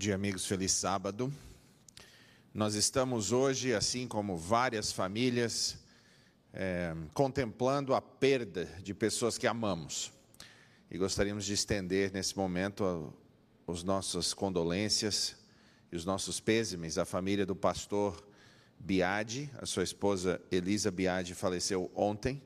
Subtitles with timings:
[0.00, 0.46] dia, amigos.
[0.46, 1.30] Feliz sábado.
[2.54, 5.76] Nós estamos hoje, assim como várias famílias,
[6.54, 10.10] é, contemplando a perda de pessoas que amamos.
[10.90, 13.12] E gostaríamos de estender nesse momento
[13.68, 15.36] as nossas condolências
[15.92, 18.26] e os nossos pêsames à família do pastor
[18.78, 22.42] Biade, a sua esposa Elisa Biade faleceu ontem.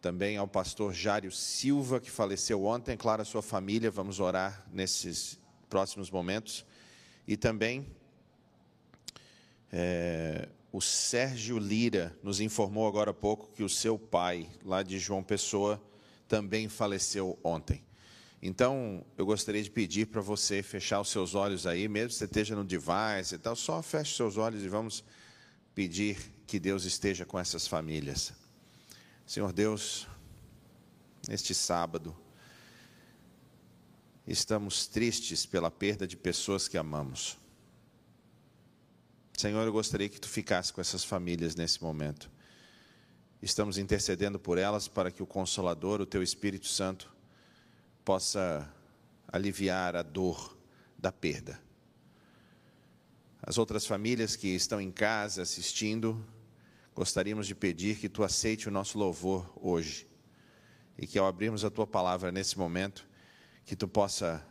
[0.00, 5.38] Também ao pastor Jário Silva, que faleceu ontem, claro, a sua família, vamos orar nesses
[5.68, 6.64] próximos momentos.
[7.26, 7.86] E também
[9.72, 14.98] é, o Sérgio Lira nos informou agora há pouco que o seu pai, lá de
[14.98, 15.82] João Pessoa,
[16.28, 17.82] também faleceu ontem.
[18.42, 22.26] Então, eu gostaria de pedir para você fechar os seus olhos aí, mesmo que você
[22.26, 25.02] esteja no device e tal, só feche seus olhos e vamos
[25.74, 28.32] pedir que Deus esteja com essas famílias.
[29.26, 30.06] Senhor Deus,
[31.28, 32.16] neste sábado,
[34.26, 37.38] estamos tristes pela perda de pessoas que amamos.
[39.36, 42.30] Senhor, eu gostaria que tu ficasse com essas famílias nesse momento.
[43.40, 47.14] Estamos intercedendo por elas para que o Consolador, o teu Espírito Santo,
[48.04, 48.68] possa
[49.28, 50.56] aliviar a dor
[50.98, 51.60] da perda.
[53.42, 56.24] As outras famílias que estão em casa assistindo,
[56.94, 60.08] gostaríamos de pedir que tu aceite o nosso louvor hoje
[60.98, 63.06] e que ao abrirmos a tua palavra nesse momento,
[63.66, 64.46] que tu possa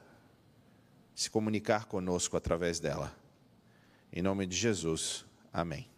[1.16, 3.18] se comunicar conosco através dela.
[4.12, 5.90] Em nome de Jesus, amém.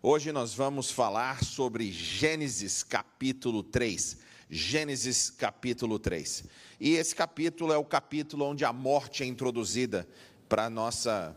[0.00, 4.18] Hoje nós vamos falar sobre Gênesis capítulo 3.
[4.48, 6.44] Gênesis capítulo 3.
[6.78, 10.08] E esse capítulo é o capítulo onde a morte é introduzida
[10.48, 11.36] para a nossa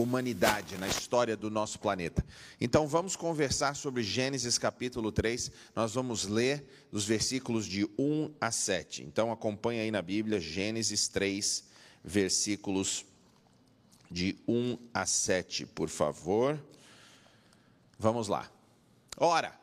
[0.00, 2.24] humanidade, na história do nosso planeta.
[2.60, 5.50] Então vamos conversar sobre Gênesis capítulo 3.
[5.74, 9.02] Nós vamos ler os versículos de 1 a 7.
[9.02, 11.64] Então acompanha aí na Bíblia Gênesis 3,
[12.04, 13.04] versículos
[14.10, 16.62] de 1 a 7, por favor.
[17.98, 18.50] Vamos lá.
[19.16, 19.58] Ora,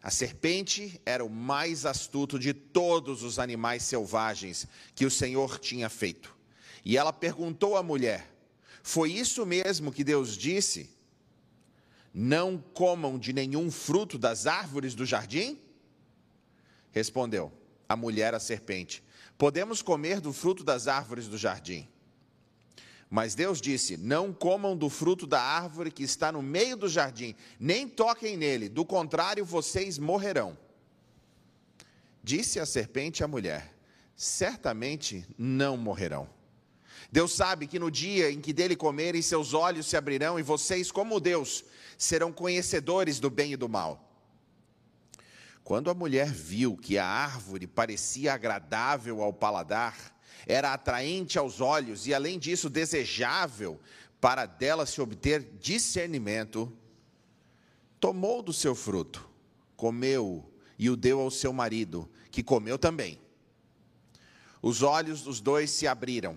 [0.00, 5.88] a serpente era o mais astuto de todos os animais selvagens que o Senhor tinha
[5.88, 6.36] feito.
[6.84, 8.33] E ela perguntou à mulher:
[8.86, 10.90] foi isso mesmo que Deus disse?
[12.12, 15.58] Não comam de nenhum fruto das árvores do jardim?
[16.92, 17.50] Respondeu
[17.88, 19.02] a mulher à serpente:
[19.38, 21.88] Podemos comer do fruto das árvores do jardim.
[23.08, 27.34] Mas Deus disse: Não comam do fruto da árvore que está no meio do jardim,
[27.58, 30.58] nem toquem nele, do contrário vocês morrerão.
[32.22, 33.74] Disse a serpente à mulher:
[34.14, 36.33] Certamente não morrerão.
[37.14, 40.90] Deus sabe que no dia em que dele comerem, seus olhos se abrirão e vocês,
[40.90, 41.64] como Deus,
[41.96, 44.12] serão conhecedores do bem e do mal.
[45.62, 49.96] Quando a mulher viu que a árvore parecia agradável ao paladar,
[50.44, 53.80] era atraente aos olhos e, além disso, desejável
[54.20, 56.76] para dela se obter discernimento,
[58.00, 59.24] tomou do seu fruto,
[59.76, 63.20] comeu e o deu ao seu marido, que comeu também.
[64.60, 66.36] Os olhos dos dois se abriram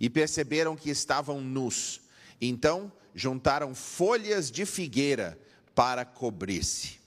[0.00, 2.00] e perceberam que estavam nus.
[2.40, 5.38] Então juntaram folhas de figueira
[5.74, 6.98] para cobrir-se.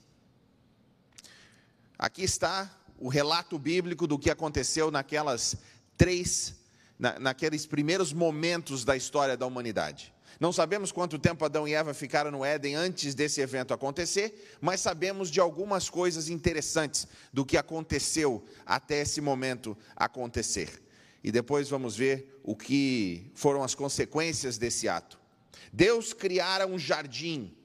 [1.97, 5.55] Aqui está o relato bíblico do que aconteceu naquelas
[5.97, 6.55] três,
[6.99, 10.13] na, naqueles primeiros momentos da história da humanidade.
[10.39, 14.79] Não sabemos quanto tempo Adão e Eva ficaram no Éden antes desse evento acontecer, mas
[14.81, 20.81] sabemos de algumas coisas interessantes do que aconteceu até esse momento acontecer
[21.23, 25.19] e depois vamos ver o que foram as consequências desse ato.
[25.71, 27.55] Deus criara um jardim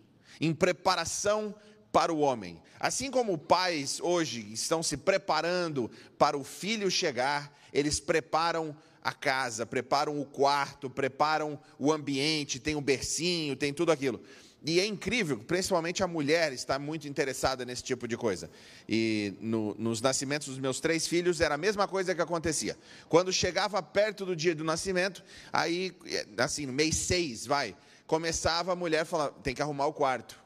[0.40, 1.54] em preparação
[1.90, 2.62] para o homem.
[2.78, 9.64] Assim como pais hoje estão se preparando para o filho chegar, eles preparam a casa,
[9.64, 14.20] preparam o quarto, preparam o ambiente, tem o bercinho, tem tudo aquilo.
[14.64, 18.50] E é incrível, principalmente a mulher está muito interessada nesse tipo de coisa.
[18.88, 22.76] E no, nos nascimentos dos meus três filhos era a mesma coisa que acontecia.
[23.08, 25.22] Quando chegava perto do dia do nascimento,
[25.52, 25.96] aí,
[26.38, 27.76] assim, no mês seis, vai,
[28.06, 30.38] começava a mulher falar: tem que arrumar o quarto.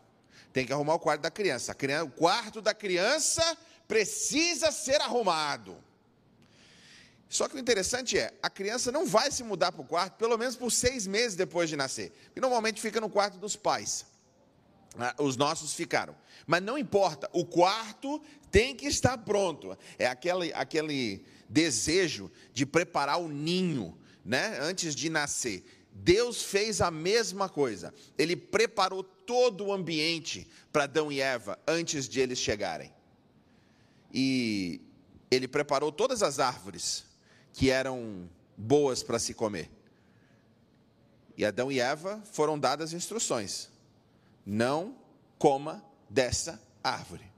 [0.52, 1.74] Tem que arrumar o quarto da criança.
[1.74, 5.76] criança o quarto da criança precisa ser arrumado.
[7.30, 10.36] Só que o interessante é, a criança não vai se mudar para o quarto, pelo
[10.36, 12.10] menos por seis meses depois de nascer.
[12.24, 14.04] Porque normalmente fica no quarto dos pais.
[14.98, 16.16] Ah, os nossos ficaram.
[16.44, 19.78] Mas não importa, o quarto tem que estar pronto.
[19.96, 25.64] É aquele, aquele desejo de preparar o ninho, né, antes de nascer.
[25.92, 27.94] Deus fez a mesma coisa.
[28.18, 32.92] Ele preparou todo o ambiente para Adão e Eva antes de eles chegarem.
[34.12, 34.80] E
[35.30, 37.08] ele preparou todas as árvores
[37.52, 39.70] que eram boas para se comer.
[41.36, 43.68] E Adão e Eva foram dadas instruções:
[44.44, 44.94] não
[45.38, 47.30] coma dessa árvore.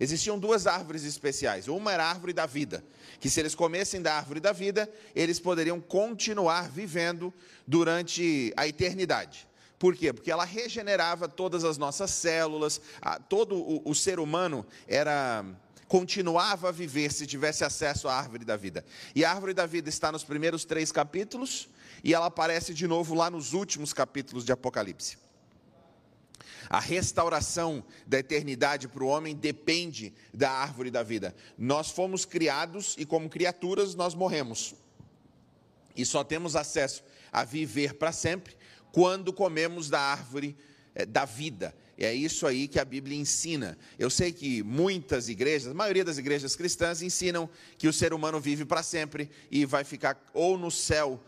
[0.00, 1.66] Existiam duas árvores especiais.
[1.66, 2.84] Uma era a árvore da vida,
[3.18, 7.32] que se eles comessem da árvore da vida, eles poderiam continuar vivendo
[7.66, 9.46] durante a eternidade.
[9.78, 10.12] Por quê?
[10.12, 12.80] Porque ela regenerava todas as nossas células,
[13.28, 15.44] todo o, o ser humano era
[15.88, 18.84] continuava a viver se tivesse acesso à árvore da vida.
[19.14, 21.68] E a árvore da vida está nos primeiros três capítulos
[22.04, 25.16] e ela aparece de novo lá nos últimos capítulos de Apocalipse.
[26.68, 31.34] A restauração da eternidade para o homem depende da árvore da vida.
[31.56, 34.74] Nós fomos criados e, como criaturas, nós morremos.
[35.96, 37.02] E só temos acesso
[37.32, 38.54] a viver para sempre
[38.92, 40.54] quando comemos da árvore
[41.08, 41.74] da vida.
[41.96, 43.76] É isso aí que a Bíblia ensina.
[43.98, 48.40] Eu sei que muitas igrejas, a maioria das igrejas cristãs, ensinam que o ser humano
[48.40, 51.20] vive para sempre e vai ficar ou no céu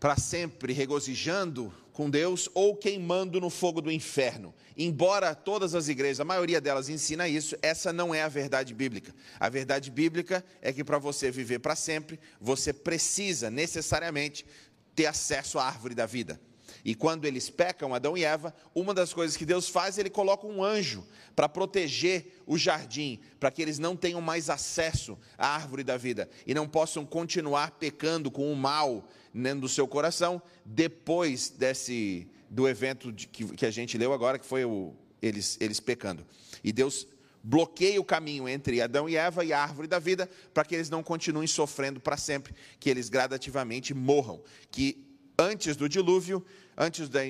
[0.00, 4.52] para sempre regozijando com Deus ou queimando no fogo do inferno.
[4.76, 9.14] Embora todas as igrejas, a maioria delas ensina isso, essa não é a verdade bíblica.
[9.38, 14.44] A verdade bíblica é que para você viver para sempre, você precisa necessariamente
[14.92, 16.40] ter acesso à árvore da vida.
[16.84, 20.46] E quando eles pecam, Adão e Eva, uma das coisas que Deus faz, ele coloca
[20.46, 21.06] um anjo
[21.36, 26.28] para proteger o jardim, para que eles não tenham mais acesso à árvore da vida
[26.46, 32.68] e não possam continuar pecando com o mal dentro do seu coração depois desse do
[32.68, 36.26] evento de, que, que, a gente leu agora, que foi o, eles, eles pecando.
[36.62, 37.06] E Deus
[37.42, 40.90] bloqueia o caminho entre Adão e Eva e a árvore da vida, para que eles
[40.90, 44.42] não continuem sofrendo para sempre, que eles gradativamente morram.
[44.70, 45.11] Que
[45.42, 46.44] antes do dilúvio,
[46.76, 47.20] antes da,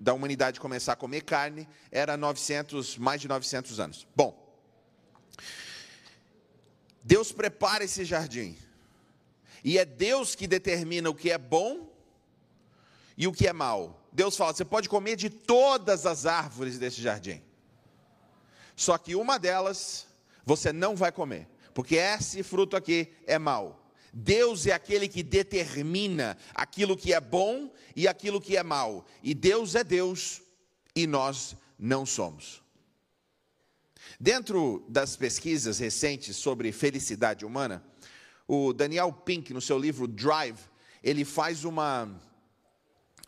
[0.00, 4.06] da humanidade começar a comer carne, era 900, mais de 900 anos.
[4.14, 4.46] Bom,
[7.02, 8.56] Deus prepara esse jardim.
[9.62, 11.88] E é Deus que determina o que é bom
[13.16, 14.08] e o que é mal.
[14.12, 17.42] Deus fala: você pode comer de todas as árvores desse jardim.
[18.74, 20.06] Só que uma delas
[20.44, 23.85] você não vai comer, porque esse fruto aqui é mau.
[24.18, 29.04] Deus é aquele que determina aquilo que é bom e aquilo que é mal.
[29.22, 30.40] E Deus é Deus
[30.94, 32.62] e nós não somos.
[34.18, 37.84] Dentro das pesquisas recentes sobre felicidade humana,
[38.48, 40.60] o Daniel Pink, no seu livro Drive,
[41.02, 42.08] ele faz uma,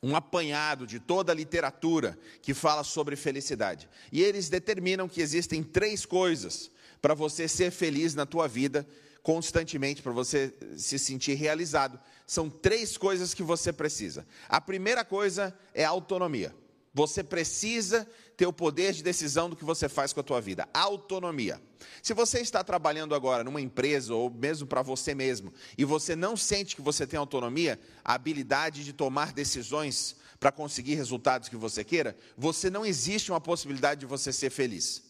[0.02, 3.90] um apanhado de toda a literatura que fala sobre felicidade.
[4.10, 6.70] E eles determinam que existem três coisas
[7.02, 8.88] para você ser feliz na tua vida
[9.28, 12.00] constantemente para você se sentir realizado.
[12.26, 14.26] São três coisas que você precisa.
[14.48, 16.56] A primeira coisa é autonomia.
[16.94, 18.08] Você precisa
[18.38, 20.66] ter o poder de decisão do que você faz com a tua vida.
[20.72, 21.60] Autonomia.
[22.02, 26.34] Se você está trabalhando agora numa empresa ou mesmo para você mesmo e você não
[26.34, 31.84] sente que você tem autonomia, a habilidade de tomar decisões para conseguir resultados que você
[31.84, 35.07] queira, você não existe uma possibilidade de você ser feliz.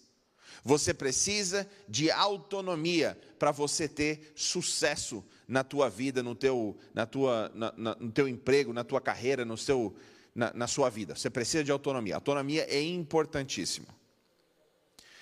[0.68, 7.50] Você precisa de autonomia para você ter sucesso na tua vida, no teu, na tua,
[7.54, 9.96] na, na, no teu emprego, na tua carreira, no seu,
[10.34, 11.14] na, na sua vida.
[11.14, 12.16] Você precisa de autonomia.
[12.16, 13.86] Autonomia é importantíssimo.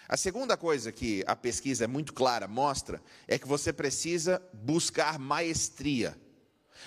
[0.08, 5.16] A segunda coisa que a pesquisa é muito clara, mostra, é que você precisa buscar
[5.16, 6.18] maestria.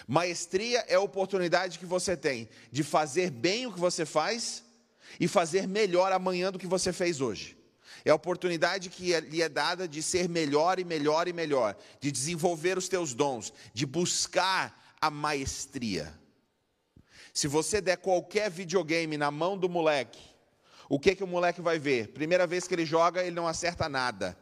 [0.05, 4.65] Maestria é a oportunidade que você tem de fazer bem o que você faz
[5.17, 7.57] e fazer melhor amanhã do que você fez hoje.
[8.05, 11.75] É a oportunidade que é, lhe é dada de ser melhor e melhor e melhor,
[11.99, 16.13] de desenvolver os teus dons, de buscar a maestria.
[17.33, 20.19] Se você der qualquer videogame na mão do moleque,
[20.89, 22.07] o que, que o moleque vai ver?
[22.09, 24.37] Primeira vez que ele joga, ele não acerta nada.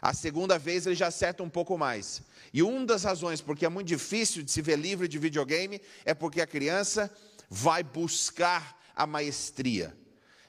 [0.00, 2.22] A segunda vez ele já acerta um pouco mais.
[2.54, 6.14] E uma das razões porque é muito difícil de se ver livre de videogame é
[6.14, 7.12] porque a criança
[7.50, 9.94] vai buscar a maestria.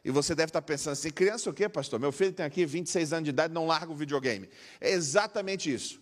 [0.04, 2.00] E você deve estar pensando assim: criança o quê, pastor?
[2.00, 4.50] Meu filho tem aqui 26 anos de idade, não larga o videogame.
[4.80, 6.02] É exatamente isso.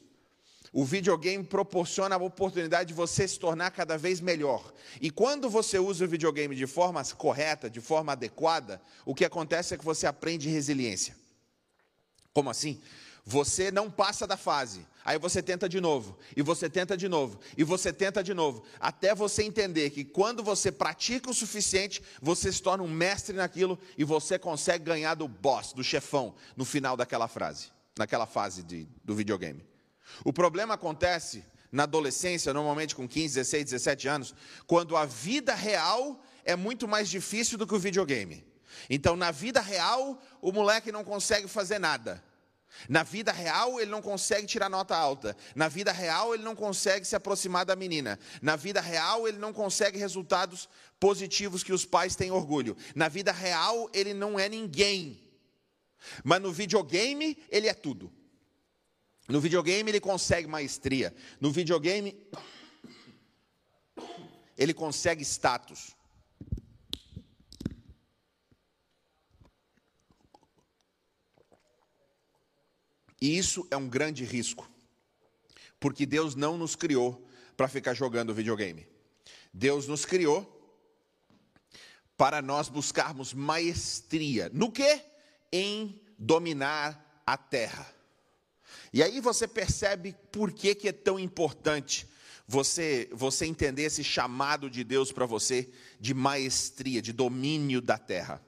[0.72, 4.72] O videogame proporciona a oportunidade de você se tornar cada vez melhor.
[5.02, 9.74] E quando você usa o videogame de forma correta, de forma adequada, o que acontece
[9.74, 11.16] é que você aprende resiliência.
[12.34, 12.80] Como assim?
[13.30, 14.88] Você não passa da fase.
[15.06, 18.64] Aí você tenta de novo, e você tenta de novo, e você tenta de novo,
[18.80, 23.78] até você entender que quando você pratica o suficiente, você se torna um mestre naquilo
[23.96, 27.68] e você consegue ganhar do boss, do chefão, no final daquela frase,
[27.98, 29.64] naquela fase de, do videogame.
[30.26, 36.20] O problema acontece na adolescência, normalmente com 15, 16, 17 anos, quando a vida real
[36.44, 38.44] é muito mais difícil do que o videogame.
[38.90, 42.28] Então, na vida real, o moleque não consegue fazer nada.
[42.88, 45.36] Na vida real, ele não consegue tirar nota alta.
[45.56, 48.20] Na vida real, ele não consegue se aproximar da menina.
[48.42, 52.78] Na vida real, ele não consegue resultados positivos que os pais têm orgulho.
[52.96, 55.22] Na vida real, ele não é ninguém.
[56.24, 58.12] Mas no videogame, ele é tudo.
[59.28, 61.14] No videogame, ele consegue maestria.
[61.40, 62.16] No videogame,
[64.58, 65.96] ele consegue status.
[73.22, 74.70] E isso é um grande risco,
[75.80, 78.88] porque Deus não nos criou para ficar jogando videogame.
[79.54, 80.56] Deus nos criou
[82.16, 84.50] para nós buscarmos maestria.
[84.54, 85.02] No que?
[85.52, 87.94] Em dominar a terra.
[88.92, 92.08] E aí você percebe por que, que é tão importante
[92.48, 98.44] você, você entender esse chamado de Deus para você de maestria, de domínio da terra.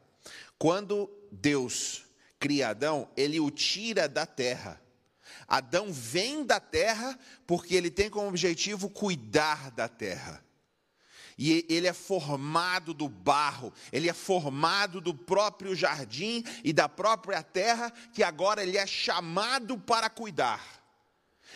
[0.57, 2.03] Quando Deus
[2.41, 4.81] cria Adão, ele o tira da terra.
[5.47, 10.43] Adão vem da terra porque ele tem como objetivo cuidar da terra.
[11.37, 17.41] E ele é formado do barro, ele é formado do próprio jardim e da própria
[17.43, 20.81] terra, que agora ele é chamado para cuidar.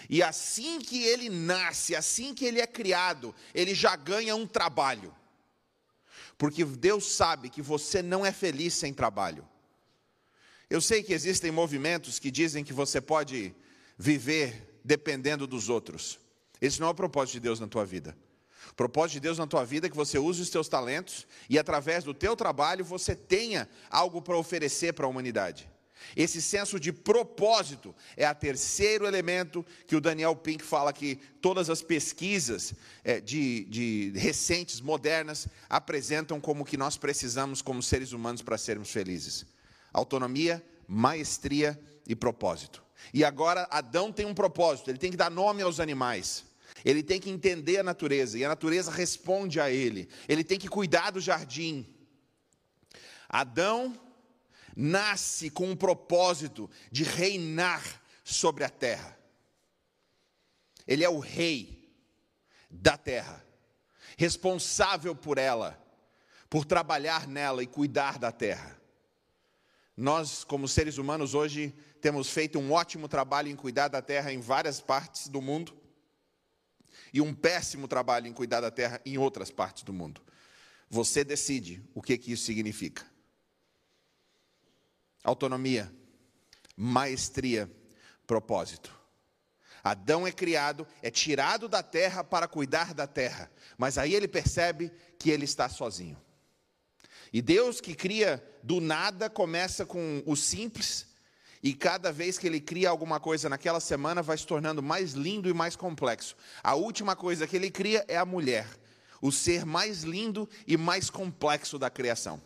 [0.09, 5.13] E assim que ele nasce, assim que ele é criado, ele já ganha um trabalho.
[6.37, 9.47] Porque Deus sabe que você não é feliz sem trabalho.
[10.69, 13.53] Eu sei que existem movimentos que dizem que você pode
[13.97, 16.19] viver dependendo dos outros.
[16.59, 18.17] Esse não é o propósito de Deus na tua vida.
[18.71, 21.59] O propósito de Deus na tua vida é que você use os teus talentos e
[21.59, 25.69] através do teu trabalho você tenha algo para oferecer para a humanidade.
[26.15, 31.69] Esse senso de propósito é o terceiro elemento que o Daniel Pink fala que todas
[31.69, 38.41] as pesquisas é, de, de recentes, modernas, apresentam como que nós precisamos como seres humanos
[38.41, 39.45] para sermos felizes
[39.95, 42.83] autonomia, maestria e propósito.
[43.13, 46.45] E agora Adão tem um propósito, ele tem que dar nome aos animais.
[46.83, 50.09] Ele tem que entender a natureza e a natureza responde a ele.
[50.27, 51.87] Ele tem que cuidar do jardim.
[53.29, 53.99] Adão
[54.75, 57.83] nasce com um propósito de reinar
[58.23, 59.17] sobre a terra.
[60.85, 61.91] Ele é o rei
[62.69, 63.43] da terra,
[64.17, 65.81] responsável por ela,
[66.49, 68.79] por trabalhar nela e cuidar da terra.
[69.97, 74.41] Nós, como seres humanos, hoje temos feito um ótimo trabalho em cuidar da terra em
[74.41, 75.75] várias partes do mundo
[77.13, 80.21] e um péssimo trabalho em cuidar da terra em outras partes do mundo.
[80.89, 83.05] Você decide o que, que isso significa.
[85.23, 85.91] Autonomia,
[86.75, 87.71] maestria,
[88.27, 88.93] propósito.
[89.81, 94.91] Adão é criado, é tirado da terra para cuidar da terra, mas aí ele percebe
[95.17, 96.19] que ele está sozinho.
[97.31, 101.07] E Deus que cria do nada começa com o simples,
[101.61, 105.49] e cada vez que ele cria alguma coisa naquela semana vai se tornando mais lindo
[105.49, 106.35] e mais complexo.
[106.63, 108.67] A última coisa que ele cria é a mulher,
[109.19, 112.39] o ser mais lindo e mais complexo da criação.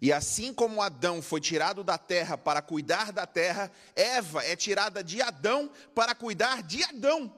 [0.00, 5.02] E assim como Adão foi tirado da terra para cuidar da terra, Eva é tirada
[5.02, 7.32] de Adão para cuidar de Adão.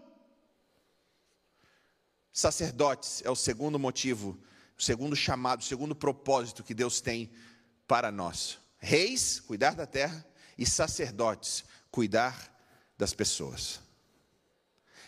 [2.33, 4.39] Sacerdotes é o segundo motivo
[4.81, 7.31] o segundo chamado, o segundo propósito que Deus tem
[7.87, 8.59] para nós.
[8.79, 12.51] Reis, cuidar da terra, e sacerdotes, cuidar
[12.97, 13.79] das pessoas.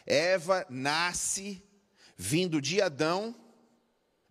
[0.04, 1.62] Eva nasce
[2.18, 3.34] vindo de Adão,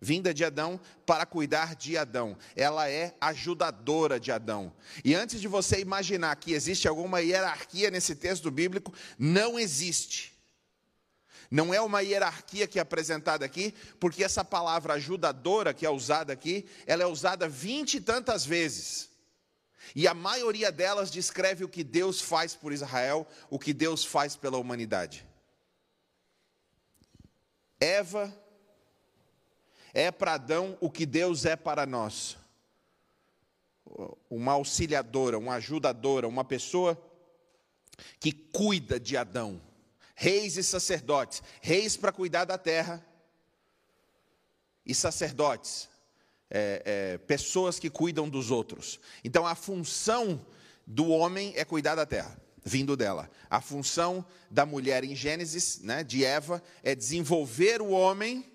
[0.00, 2.38] vinda de Adão para cuidar de Adão.
[2.54, 4.72] Ela é ajudadora de Adão.
[5.04, 10.31] E antes de você imaginar que existe alguma hierarquia nesse texto bíblico, não existe.
[11.52, 16.32] Não é uma hierarquia que é apresentada aqui, porque essa palavra ajudadora que é usada
[16.32, 19.10] aqui, ela é usada vinte e tantas vezes.
[19.94, 24.34] E a maioria delas descreve o que Deus faz por Israel, o que Deus faz
[24.34, 25.26] pela humanidade.
[27.78, 28.34] Eva
[29.92, 32.38] é para Adão o que Deus é para nós.
[34.30, 36.98] Uma auxiliadora, uma ajudadora, uma pessoa
[38.18, 39.60] que cuida de Adão
[40.22, 43.04] reis e sacerdotes, reis para cuidar da terra,
[44.86, 45.88] e sacerdotes,
[46.48, 49.00] é, é, pessoas que cuidam dos outros.
[49.24, 50.46] Então a função
[50.86, 53.28] do homem é cuidar da terra, vindo dela.
[53.50, 58.48] A função da mulher em Gênesis, né, de Eva, é desenvolver o homem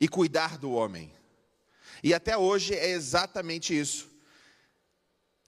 [0.00, 1.12] e cuidar do homem.
[2.02, 4.08] E até hoje é exatamente isso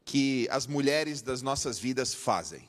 [0.05, 2.68] que as mulheres das nossas vidas fazem.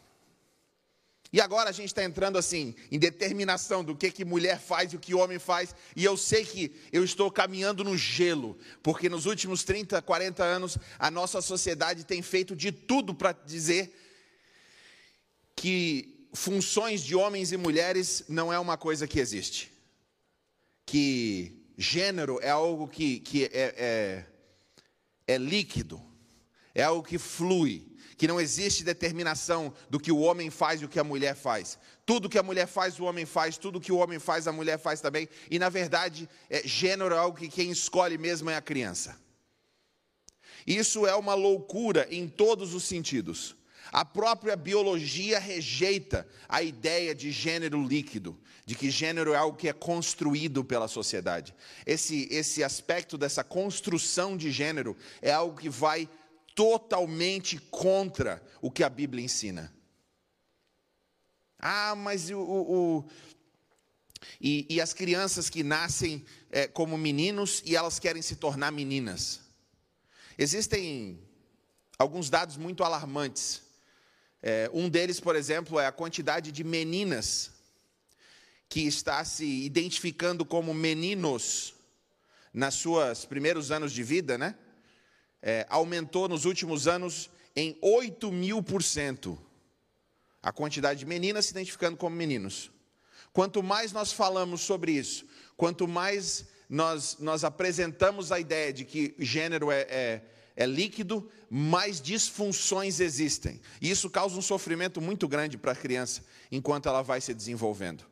[1.31, 4.95] E agora a gente está entrando assim, em determinação do que, que mulher faz e
[4.95, 5.75] o que homem faz.
[5.95, 10.77] E eu sei que eu estou caminhando no gelo, porque nos últimos 30, 40 anos,
[10.97, 13.93] a nossa sociedade tem feito de tudo para dizer
[15.55, 19.71] que funções de homens e mulheres não é uma coisa que existe.
[20.83, 24.25] Que gênero é algo que, que é, é,
[25.27, 26.01] é líquido,
[26.73, 30.89] é algo que flui, que não existe determinação do que o homem faz e o
[30.89, 31.79] que a mulher faz.
[32.05, 34.77] Tudo que a mulher faz, o homem faz, tudo que o homem faz, a mulher
[34.77, 35.29] faz também.
[35.49, 39.17] E na verdade, é, gênero é algo que quem escolhe mesmo é a criança.
[40.67, 43.55] Isso é uma loucura em todos os sentidos.
[43.91, 49.67] A própria biologia rejeita a ideia de gênero líquido, de que gênero é algo que
[49.67, 51.55] é construído pela sociedade.
[51.85, 56.07] Esse, esse aspecto dessa construção de gênero é algo que vai
[56.59, 59.73] totalmente contra o que a Bíblia ensina.
[61.57, 62.37] Ah, mas o.
[62.37, 63.09] o, o
[64.41, 69.39] e, e, as crianças que nascem é, como meninos e elas querem se tornar meninas.
[70.37, 71.25] Existem
[71.97, 73.61] alguns dados muito alarmantes.
[74.43, 77.51] É, um deles, por exemplo, é a quantidade de meninas
[78.67, 81.73] que está se identificando como meninos
[82.53, 84.55] nas suas primeiros anos de vida, né?
[85.41, 89.39] É, aumentou nos últimos anos em 8 mil por cento
[90.41, 92.71] a quantidade de meninas se identificando como meninos.
[93.33, 99.15] Quanto mais nós falamos sobre isso, quanto mais nós, nós apresentamos a ideia de que
[99.19, 100.21] gênero é, é,
[100.55, 103.59] é líquido, mais disfunções existem.
[103.81, 108.05] E isso causa um sofrimento muito grande para a criança enquanto ela vai se desenvolvendo.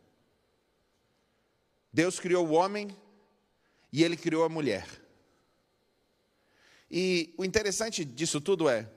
[1.92, 2.90] Deus criou o homem
[3.92, 4.88] e ele criou a mulher.
[6.90, 8.88] E o interessante disso tudo é,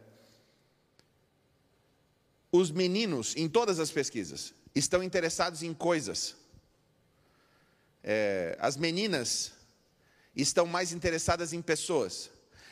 [2.52, 6.36] os meninos, em todas as pesquisas, estão interessados em coisas.
[8.02, 9.52] É, as meninas
[10.34, 12.30] estão mais interessadas em pessoas.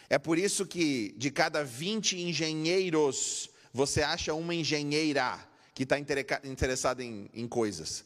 [0.08, 5.38] É por isso que de cada 20 engenheiros, você acha uma engenheira
[5.74, 8.04] que está interessada em, em coisas.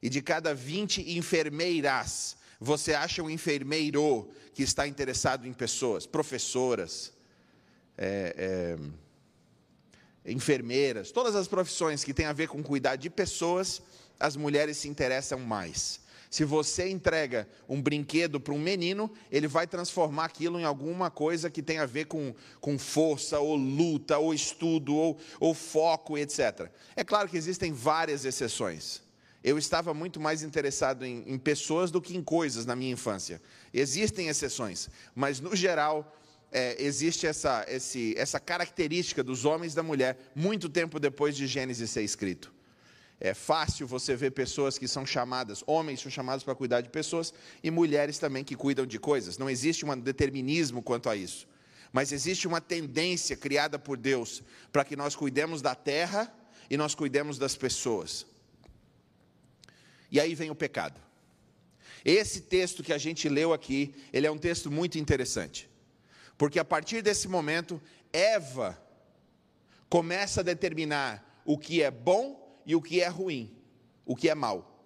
[0.00, 7.12] E de cada 20 enfermeiras, você acha um enfermeiro que está interessado em pessoas, professoras,
[7.96, 8.76] é,
[10.26, 13.80] é, enfermeiras, todas as profissões que têm a ver com cuidar de pessoas,
[14.18, 16.00] as mulheres se interessam mais.
[16.30, 21.48] Se você entrega um brinquedo para um menino, ele vai transformar aquilo em alguma coisa
[21.48, 26.70] que tem a ver com, com força, ou luta, ou estudo, ou, ou foco, etc.
[26.94, 29.00] É claro que existem várias exceções.
[29.48, 33.40] Eu estava muito mais interessado em, em pessoas do que em coisas na minha infância.
[33.72, 36.14] Existem exceções, mas no geral
[36.52, 41.46] é, existe essa, esse, essa característica dos homens e da mulher muito tempo depois de
[41.46, 42.52] Gênesis ser escrito.
[43.18, 47.32] É fácil você ver pessoas que são chamadas, homens são chamados para cuidar de pessoas
[47.64, 49.38] e mulheres também que cuidam de coisas.
[49.38, 51.48] Não existe um determinismo quanto a isso.
[51.90, 56.30] Mas existe uma tendência criada por Deus para que nós cuidemos da terra
[56.68, 58.26] e nós cuidemos das pessoas.
[60.10, 61.00] E aí vem o pecado.
[62.04, 65.68] Esse texto que a gente leu aqui, ele é um texto muito interessante.
[66.36, 67.80] Porque a partir desse momento,
[68.12, 68.80] Eva
[69.88, 73.56] começa a determinar o que é bom e o que é ruim,
[74.04, 74.78] o que é mal.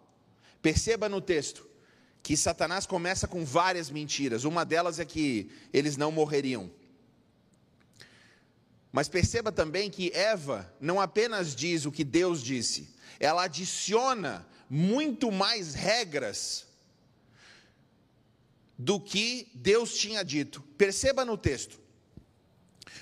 [0.60, 1.68] Perceba no texto
[2.22, 4.44] que Satanás começa com várias mentiras.
[4.44, 6.70] Uma delas é que eles não morreriam.
[8.92, 15.30] Mas perceba também que Eva não apenas diz o que Deus disse, ela adiciona muito
[15.30, 16.66] mais regras
[18.78, 20.62] do que Deus tinha dito.
[20.78, 21.78] Perceba no texto.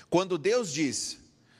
[0.09, 1.17] Quando Deus diz: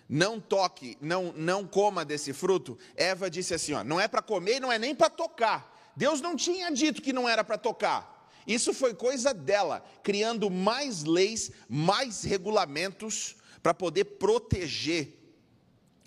[0.10, 4.60] não toque, não, não coma desse fruto, Eva disse assim: ó, não é para comer
[4.60, 5.94] não é nem para tocar.
[5.96, 8.30] Deus não tinha dito que não era para tocar.
[8.46, 15.18] Isso foi coisa dela, criando mais leis, mais regulamentos para poder proteger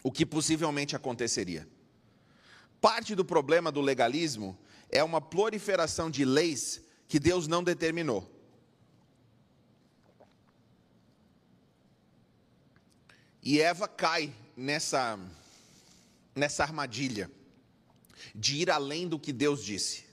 [0.02, 1.66] o que possivelmente aconteceria.
[2.84, 4.58] Parte do problema do legalismo
[4.90, 8.30] é uma proliferação de leis que Deus não determinou.
[13.42, 15.18] E Eva cai nessa,
[16.36, 17.30] nessa armadilha
[18.34, 20.04] de ir além do que Deus disse.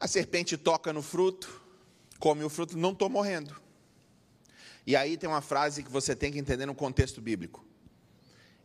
[0.00, 1.62] A serpente toca no fruto,
[2.18, 3.54] come o fruto, não estou morrendo.
[4.84, 7.64] E aí tem uma frase que você tem que entender no contexto bíblico.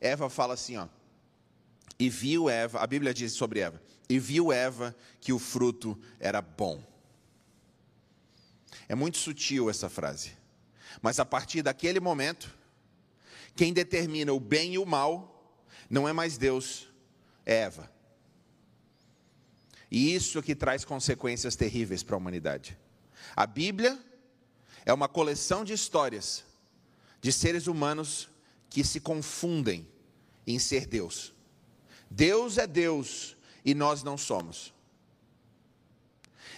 [0.01, 0.87] Eva fala assim, ó.
[1.97, 6.41] E viu Eva, a Bíblia diz sobre Eva, e viu Eva que o fruto era
[6.41, 6.83] bom.
[8.87, 10.33] É muito sutil essa frase.
[11.01, 12.53] Mas a partir daquele momento,
[13.55, 16.87] quem determina o bem e o mal não é mais Deus,
[17.45, 17.91] é Eva.
[19.89, 22.77] E isso é que traz consequências terríveis para a humanidade.
[23.35, 23.97] A Bíblia
[24.85, 26.43] é uma coleção de histórias
[27.21, 28.29] de seres humanos
[28.69, 29.87] que se confundem
[30.45, 31.34] em ser Deus.
[32.09, 34.73] Deus é Deus e nós não somos.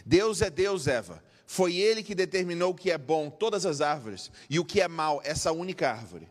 [0.06, 1.24] Deus é Deus, Eva.
[1.46, 4.88] Foi Ele que determinou o que é bom, todas as árvores, e o que é
[4.88, 6.30] mal, essa única árvore.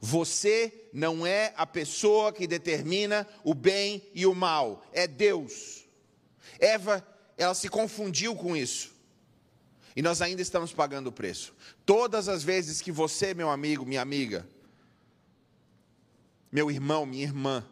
[0.00, 5.84] Você não é a pessoa que determina o bem e o mal, é Deus.
[6.58, 8.92] Eva, ela se confundiu com isso.
[9.94, 11.54] E nós ainda estamos pagando o preço.
[11.84, 14.48] Todas as vezes que você, meu amigo, minha amiga,
[16.50, 17.66] meu irmão, minha irmã,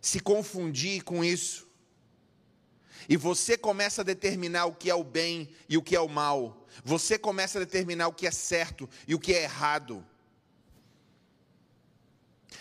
[0.00, 1.68] se confundir com isso,
[3.08, 6.08] e você começa a determinar o que é o bem e o que é o
[6.08, 10.04] mal, você começa a determinar o que é certo e o que é errado,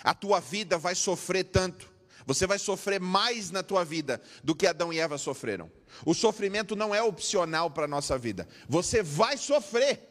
[0.04, 1.92] a tua vida vai sofrer tanto,
[2.26, 5.72] você vai sofrer mais na tua vida do que Adão e Eva sofreram.
[6.06, 10.02] O sofrimento não é opcional para a nossa vida, você vai sofrer.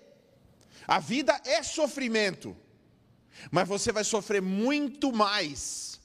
[0.89, 2.57] A vida é sofrimento,
[3.51, 5.96] mas você vai sofrer muito mais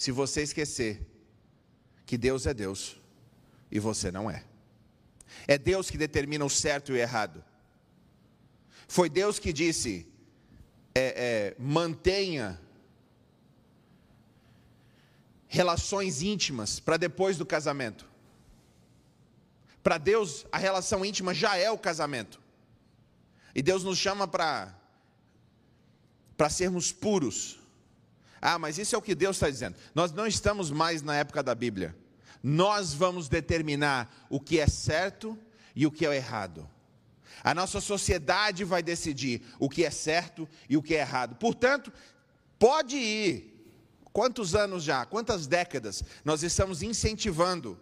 [0.00, 1.06] se você esquecer
[2.06, 2.98] que Deus é Deus
[3.70, 4.46] e você não é.
[5.46, 7.44] É Deus que determina o certo e o errado.
[8.88, 10.10] Foi Deus que disse:
[10.94, 12.58] é, é, mantenha
[15.46, 18.08] relações íntimas para depois do casamento.
[19.82, 22.40] Para Deus, a relação íntima já é o casamento.
[23.54, 24.74] E Deus nos chama para
[26.38, 27.59] para sermos puros.
[28.40, 29.76] Ah, mas isso é o que Deus está dizendo.
[29.94, 31.94] Nós não estamos mais na época da Bíblia.
[32.42, 35.38] Nós vamos determinar o que é certo
[35.76, 36.68] e o que é errado.
[37.44, 41.36] A nossa sociedade vai decidir o que é certo e o que é errado.
[41.36, 41.92] Portanto,
[42.58, 43.50] pode ir.
[44.12, 47.78] Quantos anos já, quantas décadas nós estamos incentivando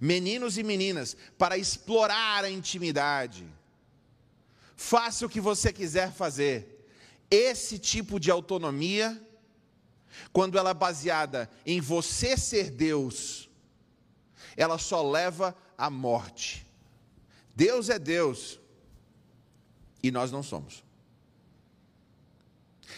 [0.00, 3.46] meninos e meninas para explorar a intimidade?
[4.74, 6.86] Faça o que você quiser fazer.
[7.30, 9.20] Esse tipo de autonomia,
[10.32, 13.48] quando ela é baseada em você ser Deus,
[14.56, 16.66] ela só leva à morte.
[17.54, 18.60] Deus é Deus,
[20.02, 20.84] e nós não somos.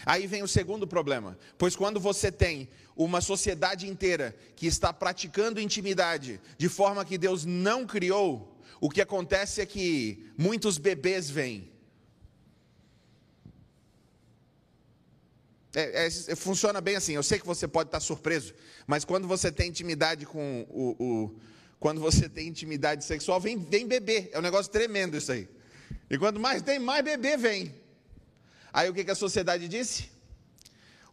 [0.04, 5.60] Aí vem o segundo problema, pois quando você tem uma sociedade inteira que está praticando
[5.60, 11.70] intimidade de forma que Deus não criou, o que acontece é que muitos bebês vêm.
[15.74, 17.12] É, é, funciona bem assim.
[17.12, 18.54] Eu sei que você pode estar surpreso,
[18.86, 21.40] mas quando você tem intimidade com o, o
[21.78, 24.28] quando você tem intimidade sexual, vem, vem bebê.
[24.32, 25.48] É um negócio tremendo isso aí.
[26.10, 27.74] E quanto mais tem, mais bebê vem.
[28.72, 30.10] Aí o que, que a sociedade disse?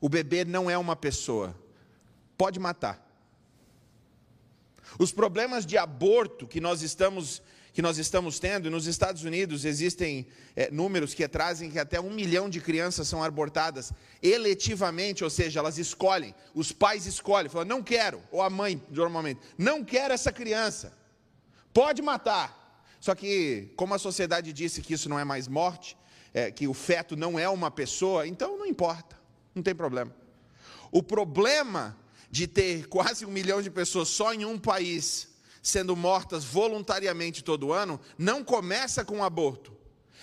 [0.02, 1.56] O bebê não é uma pessoa,
[2.38, 3.04] pode matar.
[5.00, 7.42] Os problemas de aborto que nós estamos
[7.78, 12.10] que nós estamos tendo, nos Estados Unidos existem é, números que trazem que até um
[12.10, 17.84] milhão de crianças são abortadas eletivamente, ou seja, elas escolhem, os pais escolhem, falam, não
[17.84, 20.92] quero, ou a mãe normalmente, não quero essa criança,
[21.72, 22.82] pode matar.
[23.00, 25.96] Só que, como a sociedade disse que isso não é mais morte,
[26.34, 29.16] é, que o feto não é uma pessoa, então não importa,
[29.54, 30.12] não tem problema.
[30.92, 31.96] O problema
[32.32, 35.37] de ter quase um milhão de pessoas só em um país
[35.68, 39.76] sendo mortas voluntariamente todo ano, não começa com o aborto.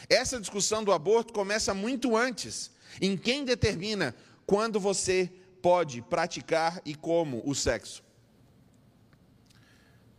[0.09, 4.15] Essa discussão do aborto começa muito antes, em quem determina
[4.47, 5.31] quando você
[5.61, 8.03] pode praticar e como o sexo.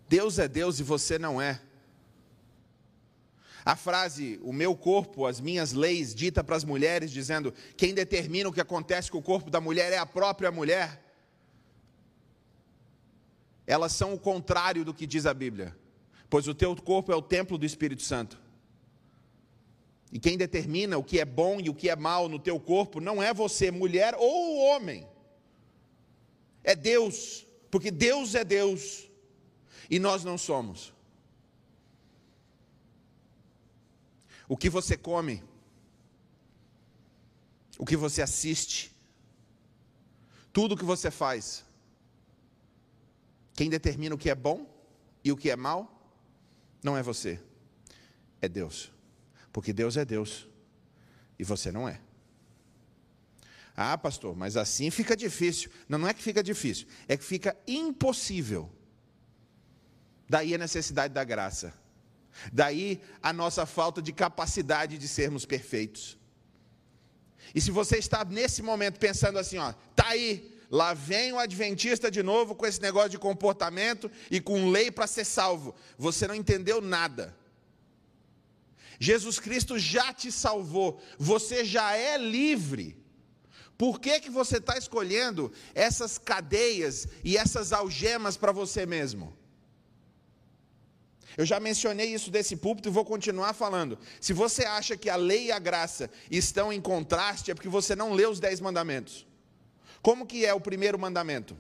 [0.08, 1.60] Deus é Deus e você não é.
[3.66, 8.48] A frase, o meu corpo, as minhas leis, dita para as mulheres, dizendo: quem determina
[8.48, 11.04] o que acontece com o corpo da mulher é a própria mulher.
[13.68, 15.76] Elas são o contrário do que diz a Bíblia,
[16.30, 18.40] pois o teu corpo é o templo do Espírito Santo.
[20.12, 23.02] E quem determina o que é bom e o que é mal no teu corpo
[23.02, 25.08] não é você, mulher ou homem,
[26.64, 29.10] é Deus, porque Deus é Deus
[29.90, 30.96] e nós não somos.
[34.48, 35.44] o que você come,
[37.78, 38.96] o que você assiste,
[40.54, 41.66] tudo o que você faz.
[43.56, 44.70] Quem determina o que é bom
[45.24, 45.92] e o que é mal
[46.84, 47.40] não é você,
[48.42, 48.92] é Deus.
[49.52, 50.48] Porque Deus é Deus
[51.40, 52.02] e você não é.
[53.76, 55.72] Ah, pastor, mas assim fica difícil.
[55.90, 58.72] Não, não é que fica difícil, é que fica impossível.
[60.30, 61.74] Daí a necessidade da graça.
[62.52, 66.18] Daí a nossa falta de capacidade de sermos perfeitos.
[67.54, 72.12] E se você está nesse momento pensando assim, ó, tá aí, lá vem o adventista
[72.12, 75.74] de novo com esse negócio de comportamento e com lei para ser salvo.
[75.98, 77.34] Você não entendeu nada.
[79.00, 82.98] Jesus Cristo já te salvou, você já é livre.
[83.78, 89.38] Por que, que você está escolhendo essas cadeias e essas algemas para você mesmo?
[91.38, 93.98] Eu já mencionei isso desse púlpito e vou continuar falando.
[94.20, 97.96] Se você acha que a lei e a graça estão em contraste, é porque você
[97.96, 99.26] não leu os dez mandamentos.
[100.06, 101.58] Como que é o primeiro mandamento?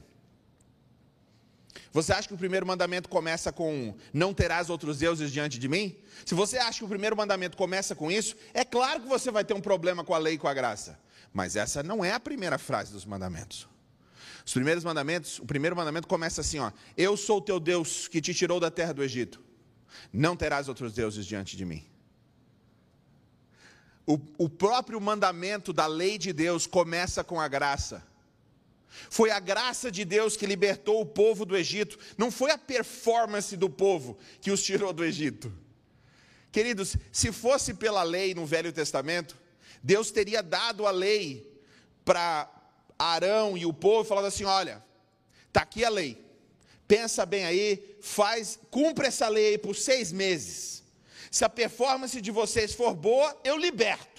[1.91, 5.97] Você acha que o primeiro mandamento começa com não terás outros deuses diante de mim?
[6.23, 9.43] Se você acha que o primeiro mandamento começa com isso, é claro que você vai
[9.43, 10.99] ter um problema com a lei e com a graça.
[11.34, 13.67] Mas essa não é a primeira frase dos mandamentos.
[14.45, 18.21] Os primeiros mandamentos, o primeiro mandamento começa assim, ó: Eu sou o teu Deus que
[18.21, 19.41] te tirou da terra do Egito.
[20.13, 21.84] Não terás outros deuses diante de mim.
[24.05, 28.13] O, o próprio mandamento da lei de Deus começa com a graça.
[29.10, 33.55] Foi a graça de Deus que libertou o povo do Egito, não foi a performance
[33.55, 35.51] do povo que os tirou do Egito.
[36.51, 39.38] Queridos, se fosse pela lei no Velho Testamento,
[39.84, 41.62] Deus teria dado a lei
[42.03, 42.49] para
[42.97, 44.84] Arão e o povo, falando assim: olha,
[45.47, 46.23] está aqui a lei,
[46.88, 50.84] pensa bem aí, faz, cumpre essa lei aí por seis meses.
[51.29, 54.14] Se a performance de vocês for boa, eu liberto.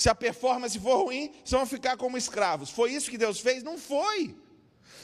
[0.00, 2.70] Se a performance for ruim, vocês vão ficar como escravos.
[2.70, 3.62] Foi isso que Deus fez?
[3.62, 4.34] Não foi.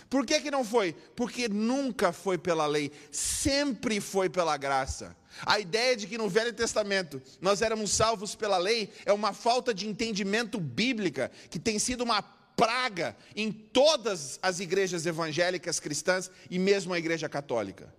[0.09, 0.95] Por que, que não foi?
[1.15, 5.15] Porque nunca foi pela lei, sempre foi pela graça.
[5.45, 9.75] A ideia de que no Velho Testamento nós éramos salvos pela lei é uma falta
[9.75, 16.59] de entendimento bíblica que tem sido uma praga em todas as igrejas evangélicas cristãs e
[16.59, 17.95] mesmo a igreja católica.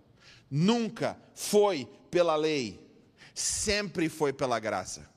[0.50, 2.84] Nunca foi pela lei,
[3.36, 5.16] sempre foi pela graça.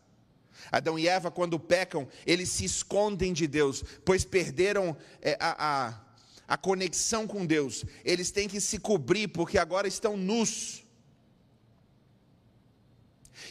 [0.72, 6.02] Adão e Eva, quando pecam, eles se escondem de Deus, pois perderam é, a, a,
[6.48, 7.84] a conexão com Deus.
[8.06, 10.84] Eles têm que se cobrir, porque agora estão nus.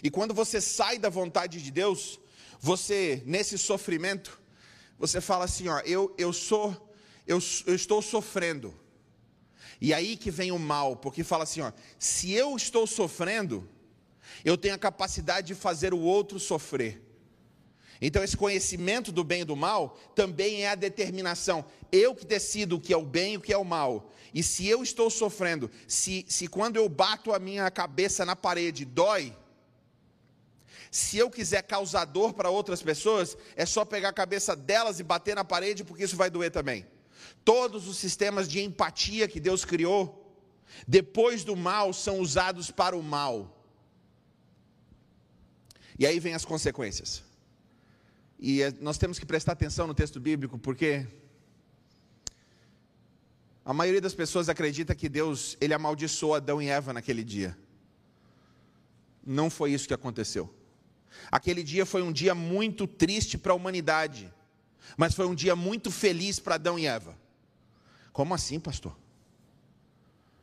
[0.02, 2.18] E quando você sai da vontade de Deus,
[2.59, 4.40] você, nesse sofrimento,
[4.98, 6.94] você fala assim: ó, eu, eu sou,
[7.26, 8.74] eu, eu estou sofrendo.
[9.78, 13.68] E aí que vem o mal, porque fala assim: ó, se eu estou sofrendo,
[14.42, 17.10] eu tenho a capacidade de fazer o outro sofrer.
[18.00, 21.64] Então, esse conhecimento do bem e do mal também é a determinação.
[21.92, 24.10] Eu que decido o que é o bem e o que é o mal.
[24.32, 28.84] E se eu estou sofrendo, se, se quando eu bato a minha cabeça na parede
[28.84, 29.36] dói,
[30.90, 35.04] se eu quiser causar dor para outras pessoas, é só pegar a cabeça delas e
[35.04, 36.86] bater na parede, porque isso vai doer também.
[37.44, 40.34] Todos os sistemas de empatia que Deus criou,
[40.88, 43.56] depois do mal, são usados para o mal.
[45.98, 47.30] E aí vem as consequências.
[48.42, 51.07] E é, nós temos que prestar atenção no texto bíblico, porque
[53.62, 57.57] a maioria das pessoas acredita que Deus ele amaldiçoou Adão e Eva naquele dia.
[59.24, 60.53] Não foi isso que aconteceu.
[61.31, 64.33] Aquele dia foi um dia muito triste para a humanidade,
[64.96, 67.14] mas foi um dia muito feliz para Adão e Eva.
[68.11, 68.96] Como assim, pastor?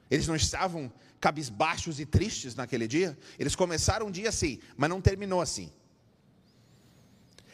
[0.09, 3.17] Eles não estavam cabisbaixos e tristes naquele dia?
[3.39, 5.71] Eles começaram um dia assim, mas não terminou assim.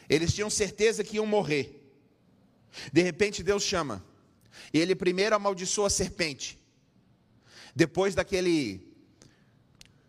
[0.08, 1.80] Eles tinham certeza que iam morrer.
[2.92, 4.04] De repente Deus chama.
[4.72, 6.58] E ele primeiro amaldiçoa a serpente.
[7.74, 8.92] Depois daquele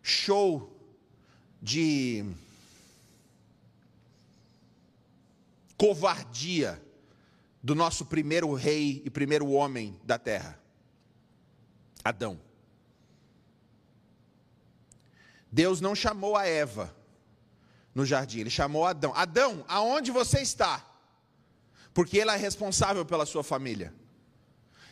[0.02, 0.72] show
[1.62, 2.24] de
[5.78, 6.82] covardia
[7.62, 10.62] do nosso primeiro rei e primeiro homem da terra,
[12.04, 12.40] Adão.
[15.52, 16.96] Deus não chamou a Eva
[17.96, 19.14] no jardim, ele chamou Adão.
[19.16, 20.86] Adão, aonde você está?
[21.94, 23.94] Porque ele é responsável pela sua família.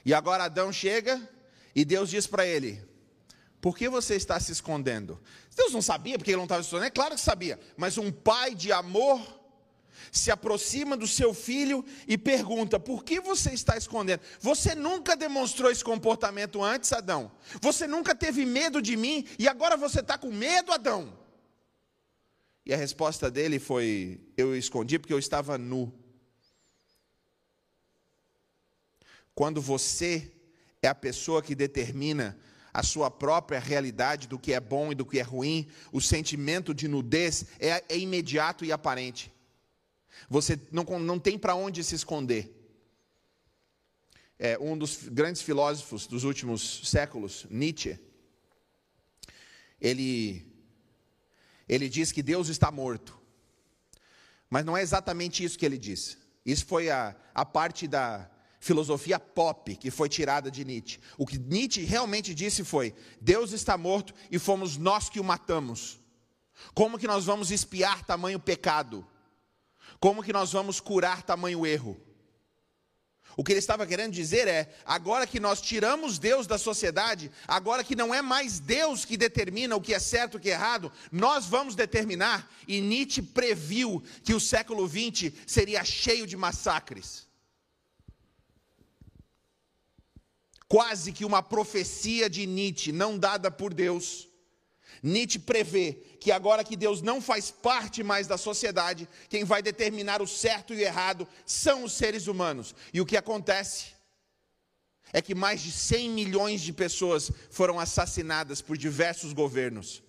[0.06, 1.22] E agora Adão chega
[1.76, 2.82] e Deus diz para ele:
[3.60, 5.22] Por que você está se escondendo?
[5.54, 6.88] Deus não sabia porque ele não estava se escondendo?
[6.88, 9.22] É claro que sabia, mas um pai de amor
[10.10, 14.22] se aproxima do seu filho e pergunta: Por que você está escondendo?
[14.40, 17.30] Você nunca demonstrou esse comportamento antes, Adão.
[17.62, 21.23] Você nunca teve medo de mim e agora você está com medo, Adão.
[22.66, 25.94] E a resposta dele foi: Eu escondi porque eu estava nu.
[29.36, 30.32] Quando você
[30.82, 32.38] é a pessoa que determina
[32.74, 36.74] a sua própria realidade do que é bom e do que é ruim, o sentimento
[36.74, 39.32] de nudez é, é imediato e aparente.
[40.30, 42.60] Você não, não tem para onde se esconder.
[44.40, 48.00] É, um dos grandes filósofos dos últimos séculos, Nietzsche,
[49.80, 50.53] ele,
[51.68, 53.20] ele diz que Deus está morto.
[54.50, 56.18] Mas não é exatamente isso que ele diz.
[56.46, 61.00] Isso foi a, a parte da filosofia pop que foi tirada de Nietzsche.
[61.18, 66.00] O que Nietzsche realmente disse foi: Deus está morto e fomos nós que o matamos.
[66.74, 69.06] Como que nós vamos espiar tamanho pecado?
[70.00, 72.00] Como que nós vamos curar tamanho erro?
[73.36, 77.84] O que ele estava querendo dizer é: agora que nós tiramos Deus da sociedade, agora
[77.84, 80.54] que não é mais Deus que determina o que é certo e o que é
[80.54, 82.50] errado, nós vamos determinar.
[82.68, 87.28] E Nietzsche previu que o século XX seria cheio de massacres.
[90.68, 94.28] Quase que uma profecia de Nietzsche, não dada por Deus.
[95.04, 100.22] Nietzsche prevê que agora que Deus não faz parte mais da sociedade, quem vai determinar
[100.22, 102.74] o certo e o errado são os seres humanos.
[102.94, 103.88] E o que acontece
[105.12, 110.02] é que mais de 100 milhões de pessoas foram assassinadas por diversos governos.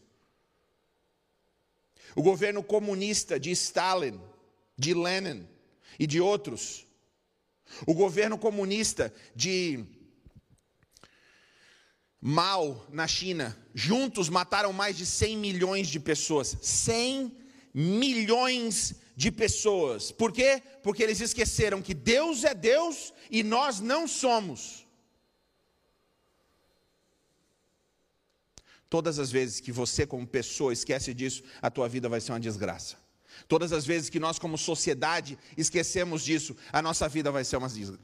[2.14, 4.20] O governo comunista de Stalin,
[4.78, 5.48] de Lenin
[5.98, 6.86] e de outros.
[7.84, 9.84] O governo comunista de
[12.26, 16.56] Mao, na China, juntos mataram mais de 100 milhões de pessoas.
[16.62, 17.30] 100
[17.74, 20.10] milhões de pessoas.
[20.10, 20.62] Por quê?
[20.82, 24.86] Porque eles esqueceram que Deus é Deus e nós não somos.
[28.88, 32.40] Todas as vezes que você, como pessoa, esquece disso, a tua vida vai ser uma
[32.40, 32.96] desgraça.
[33.46, 37.58] Todas as vezes que nós, como sociedade, esquecemos disso, a nossa vida vai ser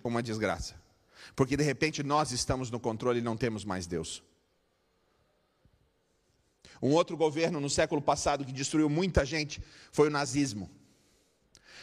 [0.04, 0.89] uma desgraça.
[1.34, 4.22] Porque de repente nós estamos no controle e não temos mais Deus.
[6.82, 10.70] Um outro governo no século passado que destruiu muita gente foi o nazismo.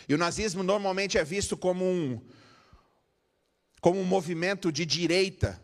[0.10, 2.20] E o nazismo normalmente é visto como um,
[3.80, 5.62] como um movimento de direita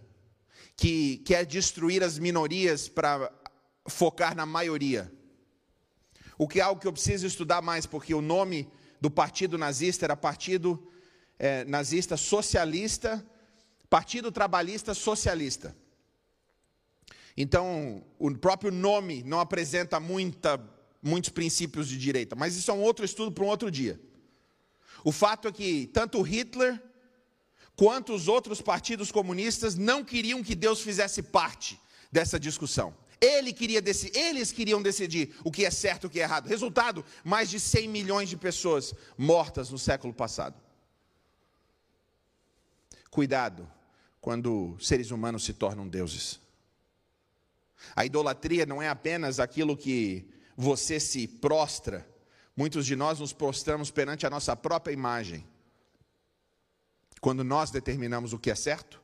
[0.76, 3.32] que quer destruir as minorias para
[3.88, 5.12] focar na maioria.
[6.38, 10.06] O que é algo que eu preciso estudar mais, porque o nome do partido nazista
[10.06, 10.88] era Partido
[11.38, 13.26] é, Nazista Socialista
[13.94, 15.78] Partido Trabalhista Socialista.
[17.38, 20.60] Então, o próprio nome não apresenta muita,
[21.00, 24.02] muitos princípios de direita, mas isso é um outro estudo para um outro dia.
[25.04, 26.82] O fato é que tanto Hitler
[27.76, 31.80] quanto os outros partidos comunistas não queriam que Deus fizesse parte
[32.12, 32.96] dessa discussão.
[33.22, 33.80] Ele queria
[34.16, 36.48] eles queriam decidir o que é certo e o que é errado.
[36.48, 40.60] Resultado: mais de 100 milhões de pessoas mortas no século passado.
[43.12, 43.70] Cuidado
[44.24, 46.40] quando seres humanos se tornam deuses.
[47.94, 52.08] A idolatria não é apenas aquilo que você se prostra,
[52.56, 55.46] muitos de nós nos prostramos perante a nossa própria imagem,
[57.20, 59.02] quando nós determinamos o que é certo